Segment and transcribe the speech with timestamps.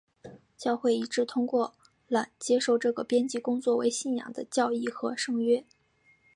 [0.57, 1.75] 教会一致通过
[2.07, 5.63] 了接受这个编辑工作为信仰的教义和圣约。